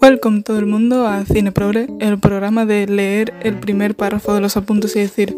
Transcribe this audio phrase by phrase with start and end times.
[0.00, 4.40] Welcome todo el mundo a Cine Progre, el programa de leer el primer párrafo de
[4.40, 5.34] los apuntes y decir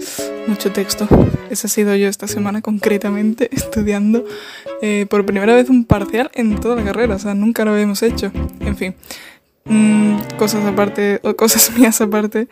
[0.47, 1.07] mucho texto.
[1.49, 4.25] Ese ha sido yo esta semana concretamente estudiando
[4.83, 8.03] eh, por primera vez un parcial en toda la carrera, o sea, nunca lo habíamos
[8.03, 8.33] hecho.
[8.61, 8.95] En fin,
[9.65, 12.49] mm, cosas aparte, o cosas mías aparte.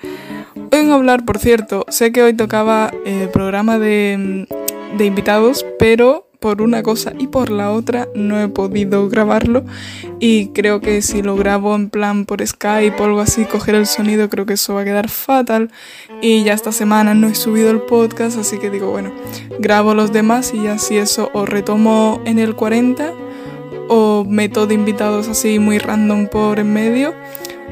[0.72, 4.46] Hoy a hablar, por cierto, sé que hoy tocaba el programa de,
[4.96, 9.64] de invitados, pero por una cosa y por la otra no he podido grabarlo
[10.20, 13.84] y creo que si lo grabo en plan por Skype o algo así, coger el
[13.84, 15.72] sonido, creo que eso va a quedar fatal
[16.22, 19.10] y ya esta semana no he subido el podcast, así que digo, bueno,
[19.58, 23.12] grabo los demás y así eso o retomo en el 40
[23.88, 27.12] o meto de invitados así muy random por en medio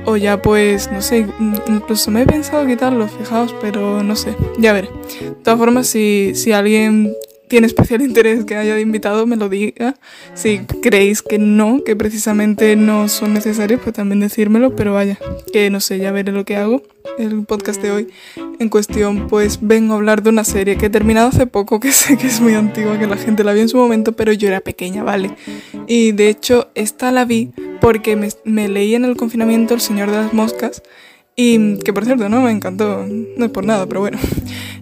[0.05, 1.29] o ya pues, no sé,
[1.69, 4.89] incluso me he pensado quitarlo, fijaos, pero no sé, ya veré.
[5.21, 7.15] De todas formas, si, si alguien
[7.55, 9.95] tiene especial interés que haya de invitado, me lo diga.
[10.35, 15.21] Si creéis que no, que precisamente no son necesarios, pues también decírmelo, pero vaya,
[15.53, 16.83] que no sé, ya veré lo que hago.
[17.17, 18.09] El podcast de hoy
[18.59, 21.93] en cuestión, pues vengo a hablar de una serie que he terminado hace poco, que
[21.93, 24.49] sé que es muy antigua, que la gente la vio en su momento, pero yo
[24.49, 25.31] era pequeña, ¿vale?
[25.87, 30.11] Y de hecho, esta la vi porque me, me leí en el confinamiento El Señor
[30.11, 30.83] de las Moscas
[31.37, 34.19] y que por cierto, no me encantó, no es por nada, pero bueno.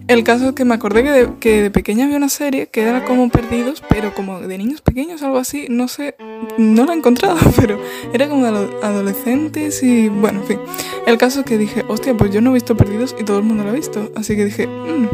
[0.07, 2.81] El caso es que me acordé que de, que de pequeña había una serie que
[2.81, 6.15] era como Perdidos, pero como de niños pequeños, algo así, no sé,
[6.57, 7.79] no la he encontrado, pero
[8.13, 10.59] era como de adolescentes y bueno, en fin.
[11.07, 13.43] El caso es que dije, hostia, pues yo no he visto Perdidos y todo el
[13.43, 15.07] mundo lo ha visto, así que dije, mmm.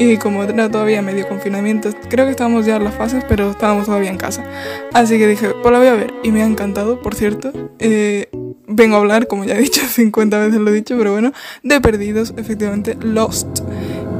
[0.00, 3.86] Y como era todavía medio confinamiento, creo que estábamos ya en las fases, pero estábamos
[3.86, 4.44] todavía en casa.
[4.92, 6.14] Así que dije, pues la voy a ver.
[6.22, 7.50] Y me ha encantado, por cierto.
[7.80, 8.28] Eh,
[8.68, 11.32] vengo a hablar, como ya he dicho 50 veces lo he dicho, pero bueno,
[11.64, 13.60] de Perdidos, efectivamente, Lost.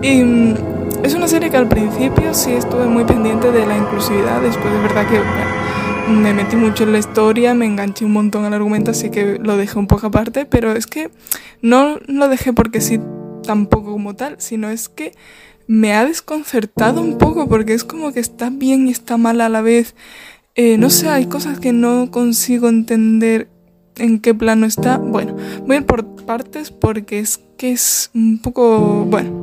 [0.03, 0.55] Y mm,
[1.03, 4.81] es una serie que al principio sí estuve muy pendiente de la inclusividad, después de
[4.81, 5.21] verdad que
[6.11, 9.57] me metí mucho en la historia, me enganché un montón al argumento, así que lo
[9.57, 11.11] dejé un poco aparte, pero es que
[11.61, 13.01] no lo dejé porque sí
[13.43, 15.13] tampoco como tal, sino es que
[15.67, 19.49] me ha desconcertado un poco porque es como que está bien y está mal a
[19.49, 19.95] la vez.
[20.55, 23.49] Eh, no sé, hay cosas que no consigo entender
[23.97, 24.97] en qué plano está.
[24.97, 25.37] Bueno,
[25.67, 29.38] voy a ir por partes porque es que es un poco, bueno,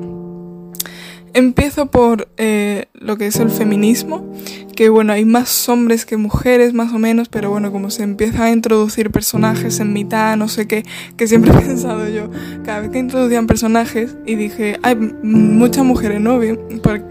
[1.36, 4.26] Empiezo por eh, lo que es el feminismo,
[4.74, 8.46] que bueno, hay más hombres que mujeres más o menos, pero bueno, como se empieza
[8.46, 10.86] a introducir personajes en mitad, no sé qué,
[11.18, 12.30] que siempre he pensado yo,
[12.64, 16.40] cada vez que introducían personajes y dije, hay muchas mujeres, ¿no?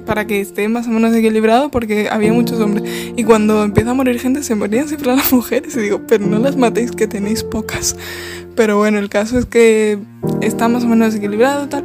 [0.07, 2.91] Para, que esté más o menos equilibrado porque había muchos hombres.
[3.15, 6.39] Y cuando empieza a morir gente, se morían siempre las mujeres y digo, pero no
[6.39, 7.95] las matéis que tenéis pocas.
[8.57, 9.99] Pero bueno, el caso es que
[10.41, 11.85] está más o menos equilibrado tal.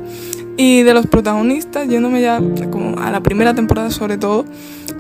[0.61, 4.43] Y de los protagonistas, yéndome ya como a la primera temporada sobre todo,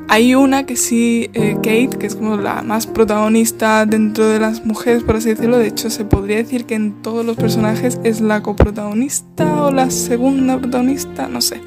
[0.07, 4.65] hay una que sí, eh, Kate, que es como la más protagonista dentro de las
[4.65, 5.57] mujeres, por así decirlo.
[5.57, 9.91] De hecho, se podría decir que en todos los personajes es la coprotagonista o la
[9.91, 11.59] segunda protagonista, no sé.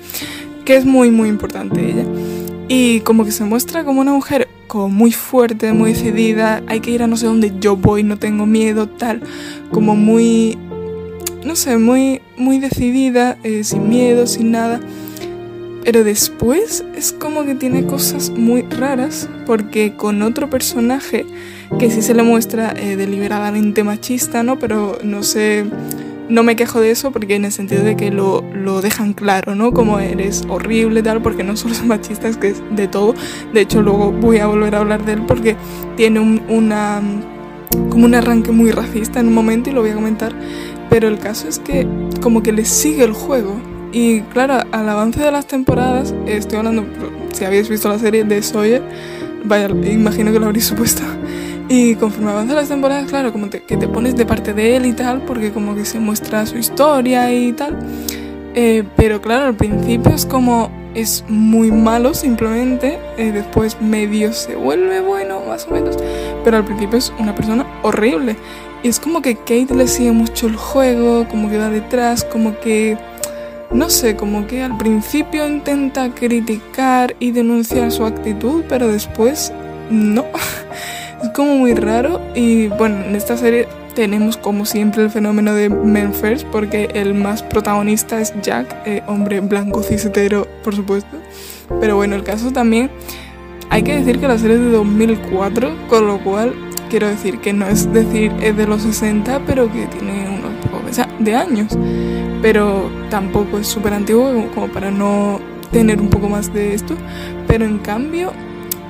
[0.64, 2.06] Que es muy, muy importante ella.
[2.68, 6.92] Y como que se muestra como una mujer como muy fuerte, muy decidida, hay que
[6.92, 9.20] ir a no sé dónde yo voy, no tengo miedo, tal,
[9.70, 10.56] como muy
[11.44, 14.80] no sé, muy, muy decidida, eh, sin miedo, sin nada.
[15.84, 21.26] Pero después es como que tiene cosas muy raras porque con otro personaje
[21.78, 24.58] que sí se le muestra eh, deliberadamente machista, ¿no?
[24.58, 25.64] Pero no sé,
[26.28, 29.54] no me quejo de eso porque en el sentido de que lo, lo dejan claro,
[29.56, 29.72] ¿no?
[29.72, 33.14] Como eres horrible tal, porque no solo es machista, es que es de todo.
[33.52, 35.56] De hecho, luego voy a volver a hablar de él porque
[35.96, 37.02] tiene un, una,
[37.90, 40.32] como un arranque muy racista en un momento y lo voy a comentar.
[40.92, 41.86] Pero el caso es que
[42.20, 43.56] como que le sigue el juego.
[43.92, 46.84] Y claro, al avance de las temporadas, estoy hablando,
[47.32, 48.82] si habéis visto la serie de Sawyer,
[49.42, 51.02] vaya, imagino que lo habréis supuesto.
[51.70, 54.92] Y conforme avanzan las temporadas, claro, como que te pones de parte de él y
[54.92, 57.78] tal, porque como que se muestra su historia y tal.
[58.54, 64.56] Eh, pero claro, al principio es como es muy malo simplemente, eh, después medio se
[64.56, 65.96] vuelve bueno, más o menos,
[66.44, 68.36] pero al principio es una persona horrible.
[68.82, 72.58] Y es como que Kate le sigue mucho el juego, como que va detrás, como
[72.58, 72.96] que,
[73.70, 79.52] no sé, como que al principio intenta criticar y denunciar su actitud, pero después
[79.90, 80.24] no.
[81.22, 85.68] es como muy raro y bueno, en esta serie tenemos como siempre el fenómeno de
[85.68, 91.18] Men First, porque el más protagonista es Jack, eh, hombre blanco cisetero, por supuesto.
[91.80, 92.90] Pero bueno, el caso también,
[93.72, 96.54] hay que decir que la serie es de 2004, con lo cual
[96.90, 101.00] quiero decir que no es decir es de los 60, pero que tiene unos pocos
[101.18, 101.78] de años.
[102.42, 105.40] Pero tampoco es súper antiguo como para no
[105.70, 106.94] tener un poco más de esto.
[107.46, 108.34] Pero en cambio,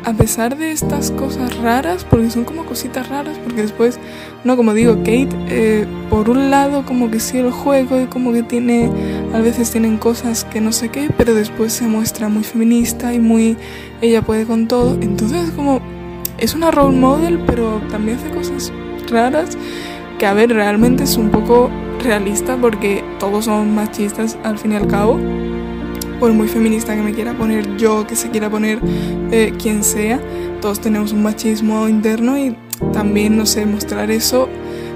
[0.04, 3.98] a pesar de estas cosas raras, porque son como cositas raras, porque después,
[4.44, 8.32] no, como digo, Kate, eh, por un lado como que sí el juego y como
[8.32, 8.90] que tiene,
[9.32, 13.20] a veces tienen cosas que no sé qué, pero después se muestra muy feminista y
[13.20, 13.56] muy,
[14.00, 15.80] ella puede con todo, entonces como,
[16.38, 18.72] es una role model, pero también hace cosas
[19.08, 19.56] raras,
[20.18, 21.70] que a ver, realmente es un poco
[22.02, 25.18] realista porque todos son machistas al fin y al cabo
[26.22, 28.78] por muy feminista que me quiera poner yo, que se quiera poner
[29.32, 30.20] eh, quien sea,
[30.60, 32.56] todos tenemos un machismo interno y
[32.92, 34.48] también, no sé, mostrar eso,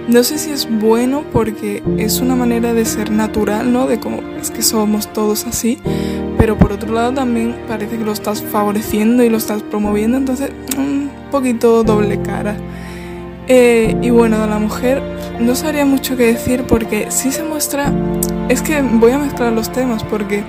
[0.06, 3.88] no sé si es bueno porque es una manera de ser natural, ¿no?
[3.88, 5.80] De como es que somos todos así,
[6.38, 10.52] pero por otro lado también parece que lo estás favoreciendo y lo estás promoviendo, entonces
[10.78, 12.56] un poquito doble cara.
[13.48, 15.02] Eh, y bueno, de la mujer
[15.40, 17.92] no sabría mucho que decir porque sí se muestra,
[18.48, 20.44] es que voy a mezclar los temas porque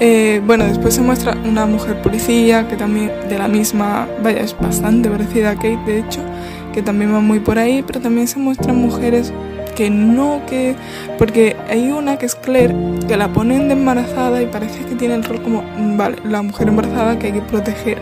[0.00, 4.56] eh, bueno, después se muestra una mujer policía que también de la misma, vaya, es
[4.58, 6.20] bastante parecida a Kate, de hecho,
[6.72, 9.32] que también va muy por ahí, pero también se muestran mujeres
[9.76, 10.74] que no, que...
[11.18, 12.74] Porque hay una que es Claire,
[13.08, 15.62] que la ponen de embarazada y parece que tiene el rol como,
[15.96, 17.98] vale, la mujer embarazada que hay que proteger.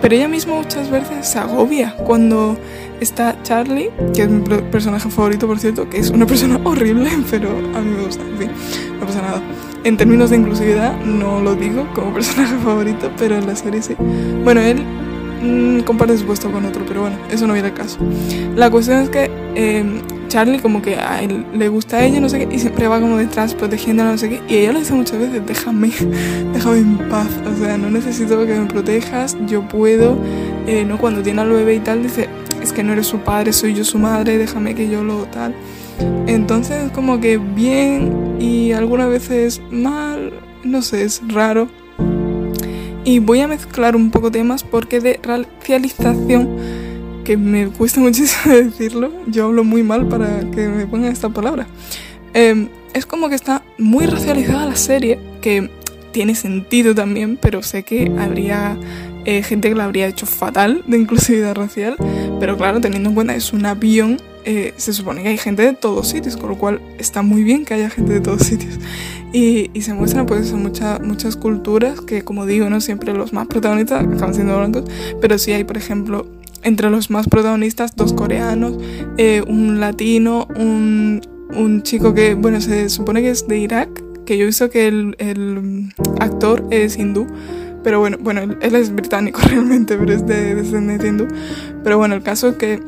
[0.00, 2.58] Pero ella misma muchas veces se agobia cuando
[3.00, 7.48] está Charlie, que es mi personaje favorito, por cierto, que es una persona horrible, pero
[7.48, 8.50] a mí me gusta, en fin,
[8.98, 9.42] no pasa nada.
[9.82, 13.94] En términos de inclusividad, no lo digo como personaje favorito, pero en la serie sí.
[14.44, 14.84] Bueno, él
[15.42, 17.98] mmm, comparte su puesto con otro, pero bueno, eso no viene al caso.
[18.56, 22.28] La cuestión es que eh, Charlie como que a él le gusta a ella, no
[22.28, 24.94] sé qué, y siempre va como detrás protegiéndola, no sé qué, y ella le dice
[24.94, 25.90] muchas veces, déjame,
[26.52, 30.16] déjame en paz, o sea, no necesito que me protejas, yo puedo,
[30.66, 32.28] eh, no, cuando tiene al bebé y tal, dice,
[32.62, 35.54] es que no eres su padre, soy yo su madre, déjame que yo lo tal.
[36.26, 40.32] Entonces como que bien y algunas veces mal,
[40.64, 41.68] no sé, es raro.
[43.04, 46.48] Y voy a mezclar un poco temas porque de racialización,
[47.24, 51.66] que me cuesta muchísimo decirlo, yo hablo muy mal para que me pongan esta palabra.
[52.34, 55.70] Eh, es como que está muy racializada la serie, que
[56.12, 58.76] tiene sentido también, pero sé que habría
[59.24, 61.96] eh, gente que la habría hecho fatal de inclusividad racial,
[62.40, 65.62] pero claro, teniendo en cuenta que es un avión, eh, se supone que hay gente
[65.62, 68.78] de todos sitios, con lo cual está muy bien que haya gente de todos sitios.
[69.32, 74.04] Y, se muestran pues muchas muchas culturas que, como digo, no siempre los más protagonistas
[74.04, 74.84] acaban siendo blancos,
[75.20, 76.26] pero sí hay, por ejemplo,
[76.62, 78.74] entre los más protagonistas, dos coreanos,
[79.16, 81.20] eh, un latino, un,
[81.54, 83.88] un chico que, bueno, se supone que es de Irak,
[84.26, 87.26] que yo he visto que el, el actor es hindú,
[87.82, 91.28] pero bueno, bueno, él, es británico realmente, pero es de descendencia hindú.
[91.82, 92.82] Pero bueno, el caso es que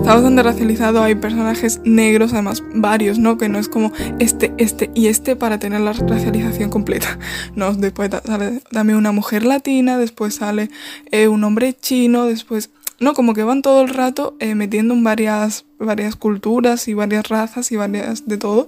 [0.00, 3.36] está bastante racializado, hay personajes negros, además varios, ¿no?
[3.36, 7.18] Que no es como este, este y este para tener la racialización completa.
[7.54, 10.70] No, después sale también una mujer latina, después sale
[11.10, 12.70] eh, un hombre chino, después...
[12.98, 17.28] No, como que van todo el rato eh, metiendo en varias, varias culturas y varias
[17.28, 18.66] razas y varias de todo.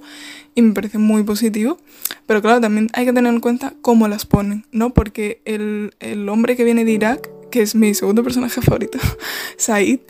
[0.55, 1.79] Y me parece muy positivo.
[2.27, 4.91] Pero claro, también hay que tener en cuenta cómo las ponen, ¿no?
[4.95, 8.99] Porque el, el hombre que viene de Irak, que es mi segundo personaje favorito,
[9.59, 10.01] Said,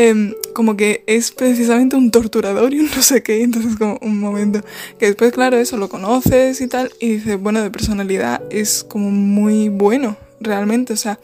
[0.00, 4.20] eh, como que es precisamente un torturador y un no sé qué, entonces como un
[4.20, 4.60] momento
[4.96, 9.10] que después, claro, eso lo conoces y tal, y dices, bueno, de personalidad es como
[9.10, 11.18] muy bueno, realmente, o sea,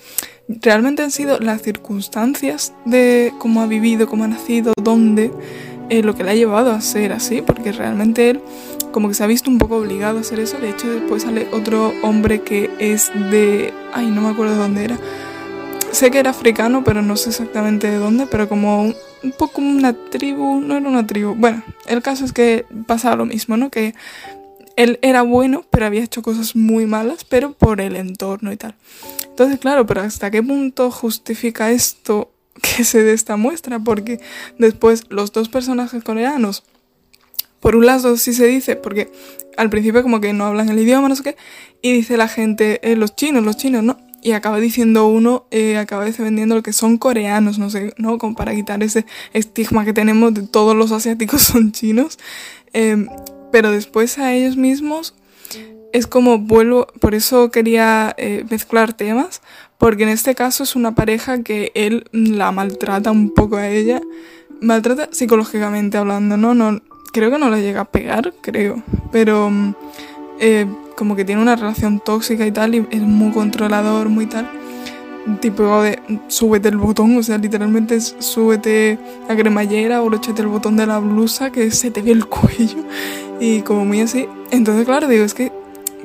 [0.48, 5.30] realmente han sido las circunstancias de cómo ha vivido, cómo ha nacido, dónde,
[5.88, 8.40] eh, lo que le ha llevado a ser así, porque realmente él
[8.90, 11.46] como que se ha visto un poco obligado a hacer eso, de hecho después sale
[11.52, 14.98] otro hombre que es de, ay, no me acuerdo de dónde era,
[15.94, 18.94] sé que era africano, pero no sé exactamente de dónde, pero como un,
[19.38, 21.34] poco una tribu, no era una tribu.
[21.34, 23.70] Bueno, el caso es que pasaba lo mismo, ¿no?
[23.70, 23.94] Que
[24.76, 28.74] él era bueno, pero había hecho cosas muy malas, pero por el entorno y tal.
[29.24, 32.32] Entonces, claro, pero ¿hasta qué punto justifica esto
[32.62, 33.78] que se dé esta muestra?
[33.78, 34.20] Porque
[34.58, 36.64] después los dos personajes coreanos,
[37.60, 39.10] por un lado sí se dice, porque
[39.56, 41.36] al principio como que no hablan el idioma, no sé qué,
[41.80, 44.03] y dice la gente, eh, los chinos, los chinos, ¿no?
[44.24, 48.16] Y acaba diciendo uno, eh, acaba defendiendo lo que son coreanos, no sé, ¿no?
[48.16, 49.04] Como para quitar ese
[49.34, 52.18] estigma que tenemos de todos los asiáticos son chinos.
[52.72, 53.06] Eh,
[53.52, 55.14] pero después a ellos mismos
[55.92, 59.42] es como vuelvo, por eso quería eh, mezclar temas,
[59.76, 64.00] porque en este caso es una pareja que él la maltrata un poco a ella,
[64.62, 66.54] maltrata psicológicamente hablando, ¿no?
[66.54, 66.80] no
[67.12, 69.52] creo que no la llega a pegar, creo, pero...
[70.40, 70.66] Eh,
[70.96, 74.50] como que tiene una relación tóxica y tal, y es muy controlador, muy tal.
[75.40, 80.76] Tipo de súbete el botón, o sea, literalmente súbete la cremallera o échate el botón
[80.76, 82.84] de la blusa que se te ve el cuello
[83.40, 84.26] y como muy así.
[84.50, 85.50] Entonces, claro, digo, es que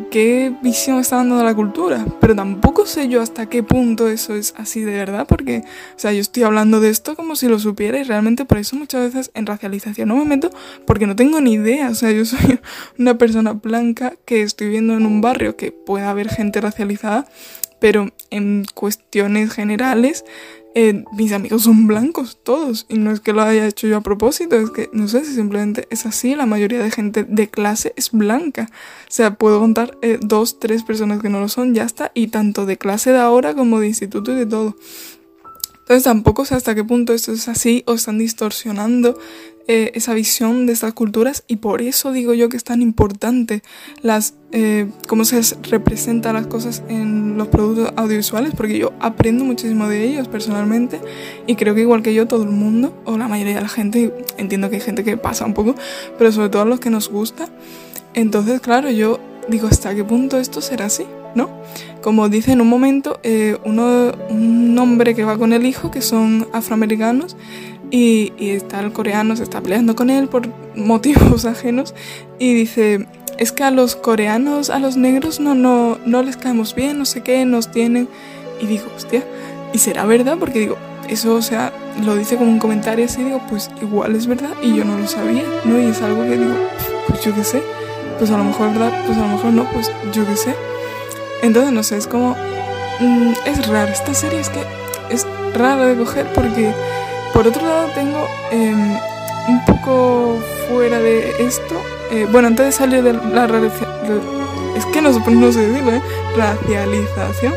[0.09, 4.35] qué visión está dando de la cultura, pero tampoco sé yo hasta qué punto eso
[4.35, 5.63] es así de verdad, porque,
[5.95, 8.75] o sea, yo estoy hablando de esto como si lo supiera y realmente por eso
[8.75, 10.49] muchas veces en racialización no me meto
[10.85, 12.59] porque no tengo ni idea, o sea, yo soy
[12.97, 17.25] una persona blanca que estoy viviendo en un barrio que puede haber gente racializada,
[17.79, 20.23] pero en cuestiones generales
[20.75, 22.85] eh, mis amigos son blancos, todos.
[22.89, 25.33] Y no es que lo haya hecho yo a propósito, es que no sé si
[25.33, 26.35] simplemente es así.
[26.35, 28.69] La mayoría de gente de clase es blanca.
[28.71, 32.11] O sea, puedo contar eh, dos, tres personas que no lo son, ya está.
[32.13, 34.75] Y tanto de clase de ahora como de instituto y de todo.
[35.79, 39.17] Entonces tampoco sé hasta qué punto esto es así o están distorsionando
[39.71, 43.61] eh, esa visión de estas culturas y por eso digo yo que es tan importante
[44.01, 49.87] las eh, cómo se representan las cosas en los productos audiovisuales porque yo aprendo muchísimo
[49.87, 50.99] de ellos personalmente
[51.45, 54.11] y creo que igual que yo todo el mundo o la mayoría de la gente
[54.39, 55.75] entiendo que hay gente que pasa un poco
[56.17, 57.47] pero sobre todo los que nos gusta
[58.15, 61.47] entonces claro yo digo hasta qué punto esto será así ¿no?
[62.01, 66.01] Como dice en un momento, eh, uno, un hombre que va con el hijo, que
[66.01, 67.35] son afroamericanos,
[67.91, 71.93] y, está el coreano, se está peleando con él por motivos ajenos,
[72.37, 76.75] y dice, es que a los coreanos, a los negros no, no, no les caemos
[76.75, 78.07] bien, no sé qué, nos tienen,
[78.61, 79.23] y digo, hostia,
[79.73, 80.37] ¿y será verdad?
[80.39, 80.77] Porque digo,
[81.07, 84.75] eso, o sea, lo dice como un comentario así, digo, pues igual es verdad, y
[84.75, 85.79] yo no lo sabía, ¿no?
[85.79, 86.53] Y es algo que digo,
[87.07, 87.61] pues yo qué sé,
[88.19, 90.53] pues a lo mejor verdad, pues a lo mejor no, pues yo qué sé.
[91.41, 92.35] Entonces, no sé, es como...
[92.99, 94.61] Mm, es raro, esta serie es que
[95.09, 96.73] es rara de coger porque
[97.33, 98.97] por otro lado tengo em,
[99.47, 101.75] un poco fuera de esto,
[102.11, 103.45] eh, bueno, antes de salir de la
[104.75, 106.01] es que no, no sé decirlo, ¿eh?
[106.35, 107.53] racialización,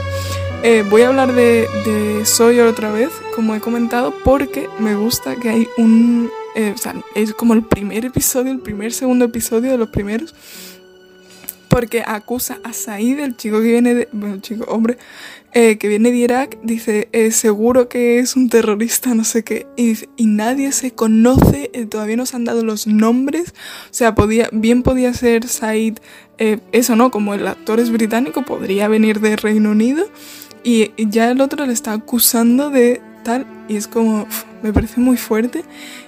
[0.64, 5.36] eh, voy a hablar de, de Sawyer otra vez, como he comentado, porque me gusta
[5.36, 9.72] que hay un, eh, o sea, es como el primer episodio, el primer segundo episodio
[9.72, 10.34] de los primeros,
[11.68, 14.98] porque acusa a Said, el chico que viene de, bueno, chico, hombre,
[15.54, 19.66] eh, que viene de Irak, dice, eh, seguro que es un terrorista, no sé qué,
[19.76, 23.54] y, nadie se conoce, eh, todavía no se han dado los nombres,
[23.84, 25.98] o sea, podía, bien podía ser Said,
[26.38, 30.06] eso no, como el actor es británico, podría venir de Reino Unido,
[30.64, 34.26] y, ya el otro le está acusando de tal, y es como,
[34.62, 35.64] me parece muy fuerte,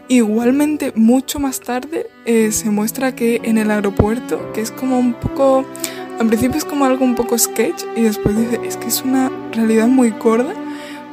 [0.08, 5.14] Igualmente, mucho más tarde eh, se muestra que en el aeropuerto, que es como un
[5.14, 5.64] poco,
[6.18, 9.30] al principio es como algo un poco sketch y después dice, es que es una
[9.52, 10.54] realidad muy gorda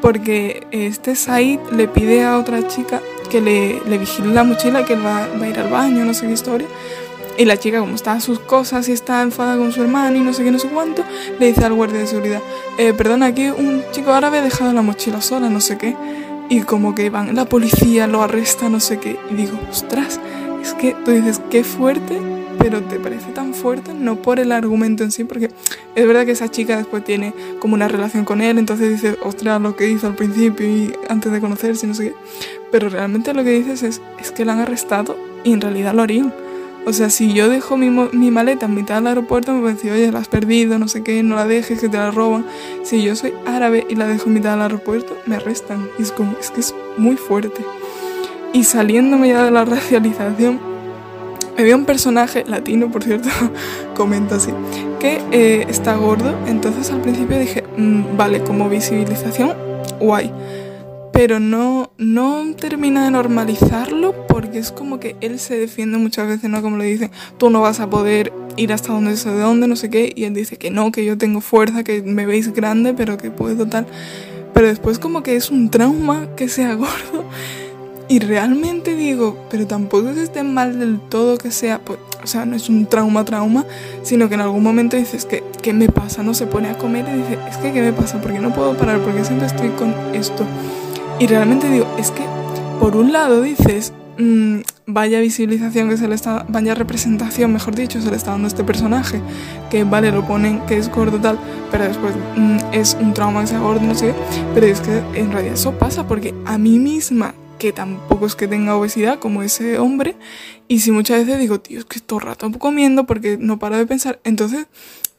[0.01, 4.93] porque este Said le pide a otra chica que le, le vigile la mochila, que
[4.93, 6.67] él va, va, a ir al baño, no sé qué historia.
[7.37, 10.19] Y la chica, como está a sus cosas y está enfadada con su hermano y
[10.19, 11.03] no sé qué, no sé cuánto,
[11.39, 12.41] le dice al guardia de seguridad,
[12.77, 15.95] eh, aquí un chico árabe ha dejado la mochila sola, no sé qué
[16.51, 20.19] y como que van, la policía lo arresta, no sé qué, y digo, ostras,
[20.61, 22.19] es que tú dices, qué fuerte,
[22.57, 25.49] pero te parece tan fuerte, no por el argumento en sí, porque
[25.95, 29.61] es verdad que esa chica después tiene como una relación con él, entonces dices, ostras,
[29.61, 32.15] lo que hizo al principio y antes de conocerse, no sé qué,
[32.71, 36.03] pero realmente lo que dices es, es que la han arrestado y en realidad lo
[36.03, 36.33] harían.
[36.83, 40.11] O sea, si yo dejo mi, mi, maleta en mitad del aeropuerto, me decir, oye,
[40.11, 42.43] la has perdido, no sé qué, no la dejes, que te la roban.
[42.83, 45.87] Si yo soy árabe y la dejo en mitad del aeropuerto, me arrestan.
[45.99, 47.63] Y es como, es que es muy fuerte.
[48.51, 50.59] Y saliéndome ya de la racialización,
[51.63, 53.29] vi un personaje latino, por cierto,
[53.95, 54.51] comenta así,
[54.99, 56.33] que eh, está gordo.
[56.47, 59.53] Entonces al principio dije, mm, vale, como visibilización,
[59.99, 60.31] guay
[61.21, 66.49] pero no, no termina de normalizarlo porque es como que él se defiende muchas veces,
[66.49, 66.63] ¿no?
[66.63, 69.75] Como le dicen, tú no vas a poder ir hasta donde sé de dónde, no
[69.75, 72.95] sé qué, y él dice que no, que yo tengo fuerza, que me veis grande,
[72.95, 73.85] pero que puedo tal.
[74.53, 77.25] Pero después como que es un trauma que sea gordo.
[78.11, 82.45] Y realmente digo, pero tampoco es esté mal del todo que sea, pues, o sea,
[82.45, 83.65] no es un trauma, trauma,
[84.03, 86.21] sino que en algún momento dices, que ¿qué me pasa?
[86.21, 88.19] No se pone a comer y dice, es que ¿qué me pasa?
[88.19, 90.45] Porque no puedo parar, porque siempre estoy con esto.
[91.19, 92.23] Y realmente digo, es que
[92.81, 98.01] por un lado dices, mmm, vaya visibilización que se le está, vaya representación, mejor dicho,
[98.01, 99.21] se le está dando a este personaje,
[99.69, 101.39] que vale, lo ponen que es gordo tal,
[101.71, 104.13] pero después mmm, es un trauma que sea gordo, no sé
[104.53, 108.47] pero es que en realidad eso pasa porque a mí misma, que tampoco es que
[108.47, 110.15] tenga obesidad como ese hombre,
[110.67, 113.77] y si muchas veces digo, tío, es que todo el rato comiendo porque no paro
[113.77, 114.65] de pensar, entonces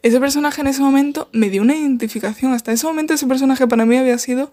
[0.03, 3.87] ese personaje en ese momento me dio una identificación, hasta ese momento ese personaje para
[3.87, 4.51] mí había sido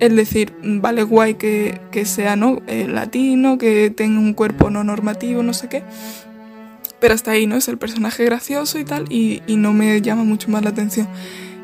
[0.00, 2.62] es decir, vale guay que, sea ¿no?
[2.66, 5.84] Eh, latino, que tenga un cuerpo no normativo, no sé qué.
[6.98, 7.54] Pero hasta ahí, ¿no?
[7.54, 11.06] Es el personaje gracioso y tal, y, no me llama mucho más la atención.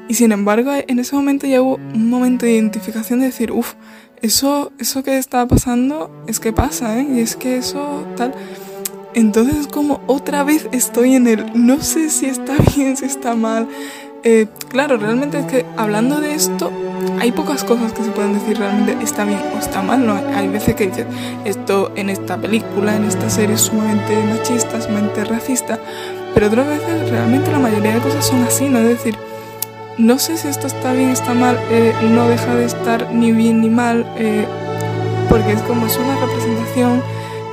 [0.08, 3.74] Y sin embargo, en ese momento ya hubo un momento de identificación de decir, uff,
[4.22, 7.06] eso, eso que está pasando es que pasa, ¿eh?
[7.10, 8.34] Y es que eso tal.
[9.14, 13.68] Entonces como otra vez estoy en el no sé si está bien, si está mal.
[14.24, 16.72] Eh, claro, realmente es que hablando de esto,
[17.20, 20.04] hay pocas cosas que se pueden decir realmente está bien o está mal.
[20.04, 20.14] ¿no?
[20.34, 21.06] Hay veces que dices,
[21.44, 25.78] esto en esta película, en esta serie es sumamente machista, sumamente racista,
[26.34, 28.80] pero otras veces realmente la mayoría de cosas son así, ¿no?
[28.80, 29.16] Es decir,
[29.98, 33.60] no sé si esto está bien, está mal, eh, no deja de estar ni bien
[33.60, 34.46] ni mal, eh,
[35.28, 37.02] porque es como es una representación,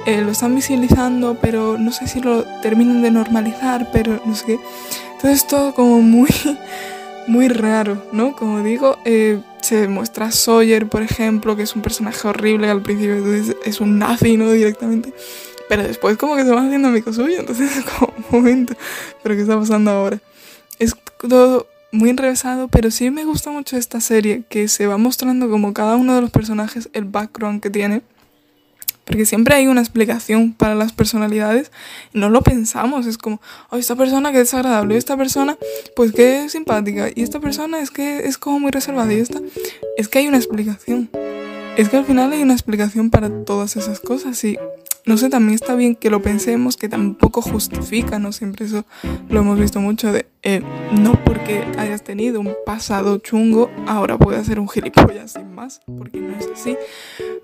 [0.06, 4.46] eh, lo están visibilizando, pero no sé si lo terminan de normalizar, pero no sé
[4.46, 4.60] qué.
[5.16, 6.30] Entonces todo como muy,
[7.28, 8.36] muy raro, ¿no?
[8.36, 8.98] Como digo,
[9.62, 13.24] se muestra Sawyer, por ejemplo, que es un personaje horrible al principio
[13.64, 14.52] es un nazi, ¿no?
[14.52, 15.14] Directamente.
[15.70, 18.74] Pero después como que se va haciendo amigo suyo, entonces es como un momento,
[19.22, 20.20] pero ¿qué está pasando ahora?
[20.78, 25.50] Es todo muy enrevesado, pero sí me gusta mucho esta serie, que se va mostrando
[25.50, 28.02] como cada uno de los personajes el background que tiene.
[29.06, 31.72] Porque siempre hay una explicación para las personalidades
[32.14, 33.06] no lo pensamos.
[33.06, 35.58] Es como, oh, esta persona que es desagradable, esta persona
[35.96, 39.40] pues que es simpática, y esta persona es que es como muy reservada, y esta.
[39.98, 41.10] Es que hay una explicación.
[41.78, 44.58] Es que al final hay una explicación para todas esas cosas y
[45.06, 48.32] no sé, también está bien que lo pensemos, que tampoco justifica, ¿no?
[48.32, 48.86] Siempre eso
[49.30, 54.48] lo hemos visto mucho de, eh, no porque hayas tenido un pasado chungo, ahora puedes
[54.48, 56.78] ser un gilipollas sin más, porque no es así.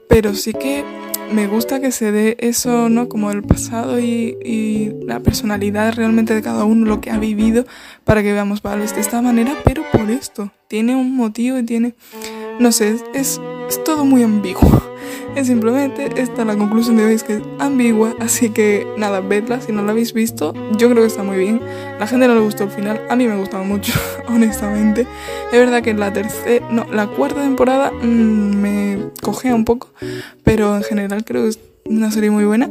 [0.07, 0.83] Pero sí que
[1.33, 3.09] me gusta que se dé eso, ¿no?
[3.09, 7.65] Como el pasado y, y la personalidad realmente de cada uno, lo que ha vivido,
[8.05, 10.51] para que veamos, vale, es de esta manera, pero por esto.
[10.67, 11.93] Tiene un motivo y tiene,
[12.59, 13.41] no sé, es, es
[13.77, 14.81] todo muy ambiguo.
[15.35, 19.61] Es simplemente esta la conclusión de hoy, es que es ambigua, así que nada, vedla
[19.61, 20.53] si no la habéis visto.
[20.77, 21.61] Yo creo que está muy bien.
[21.99, 23.93] La gente no le gustó el final, a mí me ha gustado mucho,
[24.27, 25.01] honestamente.
[25.51, 29.89] Es verdad que la tercera, no, la cuarta temporada mm, me cogea un poco,
[30.43, 32.69] pero en general creo que es una serie muy buena.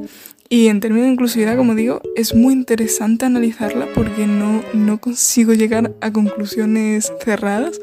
[0.51, 5.53] Y en términos de inclusividad, como digo, es muy interesante analizarla porque no, no consigo
[5.53, 7.81] llegar a conclusiones cerradas.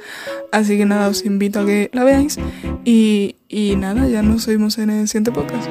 [0.51, 2.39] Así que nada, os invito a que la veáis.
[2.83, 5.69] Y, y nada, ya nos oímos en el siguiente podcast.